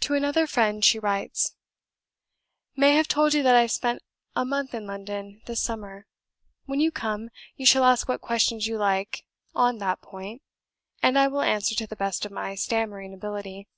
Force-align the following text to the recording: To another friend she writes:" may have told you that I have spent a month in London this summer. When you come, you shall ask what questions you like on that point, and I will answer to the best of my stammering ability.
To 0.00 0.14
another 0.14 0.48
friend 0.48 0.84
she 0.84 0.98
writes:" 0.98 1.54
may 2.76 2.96
have 2.96 3.06
told 3.06 3.32
you 3.32 3.44
that 3.44 3.54
I 3.54 3.60
have 3.60 3.70
spent 3.70 4.02
a 4.34 4.44
month 4.44 4.74
in 4.74 4.88
London 4.88 5.40
this 5.46 5.62
summer. 5.62 6.08
When 6.64 6.80
you 6.80 6.90
come, 6.90 7.30
you 7.54 7.64
shall 7.64 7.84
ask 7.84 8.08
what 8.08 8.20
questions 8.20 8.66
you 8.66 8.76
like 8.76 9.24
on 9.54 9.78
that 9.78 10.02
point, 10.02 10.42
and 11.00 11.16
I 11.16 11.28
will 11.28 11.42
answer 11.42 11.76
to 11.76 11.86
the 11.86 11.94
best 11.94 12.24
of 12.26 12.32
my 12.32 12.56
stammering 12.56 13.14
ability. 13.14 13.68